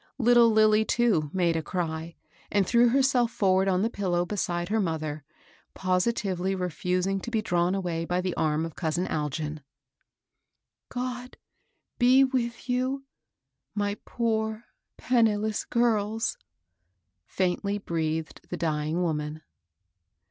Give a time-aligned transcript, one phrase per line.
[0.17, 2.15] Little Lilly, too, made aery,
[2.51, 5.23] and threw herself forward on the pillow beside her mother,
[5.75, 9.61] positively refusing to be drawn away by the arm of cousin Algin,"
[10.89, 11.37] God
[11.99, 13.03] be with you,
[13.75, 14.63] my poor,
[14.97, 16.45] penniless girls 1"
[17.37, 19.43] faintly breathed the dying woman.